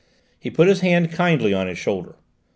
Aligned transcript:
He 0.39 0.49
put 0.49 0.67
his 0.67 0.79
hand 0.79 1.11
kindly 1.11 1.53
on 1.53 1.67
his 1.67 1.77
shoulder. 1.77 2.15